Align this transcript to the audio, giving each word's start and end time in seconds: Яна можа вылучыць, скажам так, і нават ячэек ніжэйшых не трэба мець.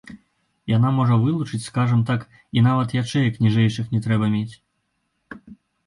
Яна 0.71 0.89
можа 0.99 1.17
вылучыць, 1.25 1.59
скажам 1.69 2.01
так, 2.09 2.25
і 2.57 2.65
нават 2.71 2.99
ячэек 3.03 3.41
ніжэйшых 3.47 3.85
не 3.97 4.05
трэба 4.07 4.35
мець. 4.37 4.53